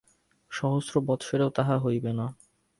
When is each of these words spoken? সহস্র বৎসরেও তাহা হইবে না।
সহস্র 0.51 0.93
বৎসরেও 1.01 1.49
তাহা 1.49 1.75
হইবে 1.79 2.11
না। 2.13 2.25